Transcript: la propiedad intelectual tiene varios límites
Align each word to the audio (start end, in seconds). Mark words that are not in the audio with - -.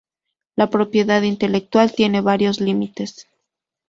la 0.55 0.71
propiedad 0.71 1.21
intelectual 1.21 1.91
tiene 1.93 2.21
varios 2.21 2.59
límites 2.59 3.27